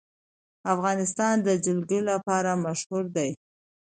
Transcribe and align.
افغانستان 0.73 1.35
د 1.47 1.49
جلګه 1.65 1.99
لپاره 2.09 2.51
مشهور 2.65 3.05
دی. 3.15 3.31